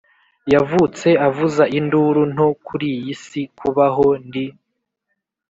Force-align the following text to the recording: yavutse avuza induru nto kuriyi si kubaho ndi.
yavutse 0.53 1.07
avuza 1.27 1.63
induru 1.77 2.21
nto 2.33 2.47
kuriyi 2.65 3.13
si 3.23 3.41
kubaho 3.57 4.05
ndi. 4.25 4.45